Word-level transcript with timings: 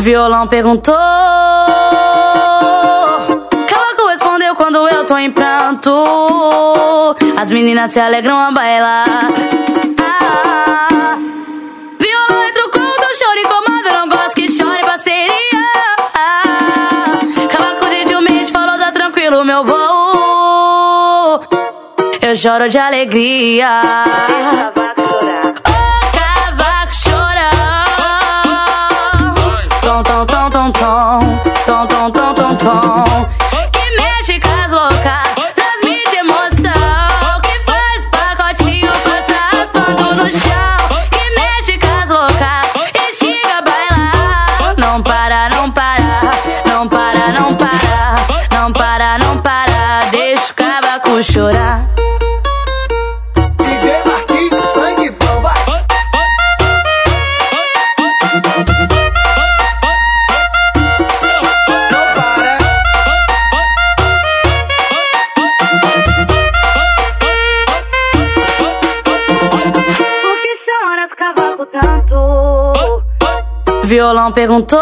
Violão 0.00 0.46
perguntou. 0.48 0.94
Cavaco 3.66 4.08
respondeu 4.08 4.54
quando 4.56 4.88
eu 4.88 5.06
tô 5.06 5.16
em 5.16 5.30
pranto. 5.30 5.90
As 7.36 7.48
meninas 7.48 7.92
se 7.92 8.00
alegram 8.00 8.36
a 8.36 8.50
bailar. 8.50 9.61
Tranquilo, 19.32 19.44
meu 19.44 19.64
voo. 19.64 21.40
Eu 22.20 22.36
choro 22.36 22.68
de 22.68 22.78
alegria. 22.78 23.82
Ô 24.76 25.72
cavaco 26.16 26.94
chorão 26.94 27.42
Tom, 29.80 30.02
tom, 30.02 30.26
tom, 30.26 30.50
tom, 30.50 30.70
tom 30.72 31.18
Tom, 31.66 31.86
tom, 31.86 32.10
tom, 32.10 32.34
tom, 32.34 32.56
tom 32.56 33.41
Violão 73.92 74.32
perguntou. 74.32 74.78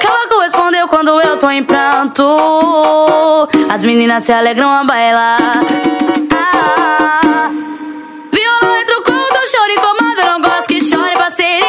Cavaco 0.00 0.40
respondeu 0.40 0.88
quando 0.88 1.20
eu 1.20 1.36
tô 1.36 1.50
em 1.50 1.62
pranto. 1.62 2.24
As 3.68 3.82
meninas 3.82 4.24
se 4.24 4.32
alegram 4.32 4.70
a 4.70 4.82
bailar. 4.82 5.38
Ah, 6.32 7.50
violão 8.32 8.74
retrucou, 8.74 9.22
então 9.28 9.46
choro 9.48 9.70
e 9.70 9.80
comando. 9.80 10.18
Eu 10.18 10.26
não 10.32 10.40
gosto 10.40 10.68
que 10.68 10.82
chore 10.82 11.12
parceria. 11.12 11.60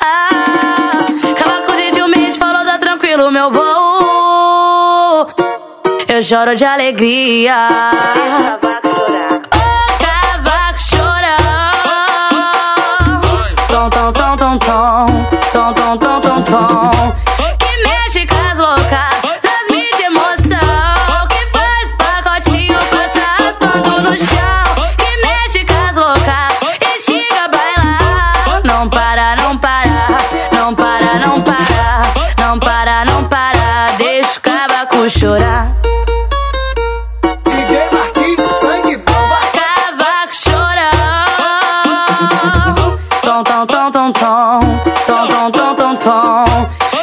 Ah, 0.00 1.06
Cavaco 1.38 1.76
gentilmente 1.76 2.36
falou, 2.36 2.64
tá 2.64 2.76
tranquilo, 2.78 3.30
meu 3.30 3.52
voo. 3.52 5.28
Eu 6.08 6.20
choro 6.20 6.56
de 6.56 6.64
alegria. 6.64 7.68
Chorão 13.84 13.90
Tom, 13.90 14.12
tom, 14.12 14.36
tom, 14.36 14.58
tom, 14.58 15.74
tom 15.74 15.98
Tom, 15.98 16.03
tom, 43.94 44.10
tom, 44.12 44.58
tom, 45.06 45.26
tom 45.28 45.52
Tom, 45.52 45.76
tom, 45.76 45.96
tom, 45.96 46.44